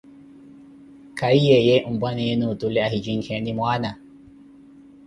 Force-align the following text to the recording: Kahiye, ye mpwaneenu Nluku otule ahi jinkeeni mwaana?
Kahiye, 1.17 1.57
ye 1.67 1.75
mpwaneenu 1.93 2.39
Nluku 2.43 2.53
otule 2.53 2.79
ahi 2.85 2.97
jinkeeni 3.03 3.51
mwaana? 3.57 3.91